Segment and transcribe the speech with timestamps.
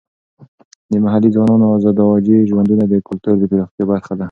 [0.91, 4.19] د محلي ځوانانو ازدواجي ژوندونه د کلتور د پراختیا برخه ده.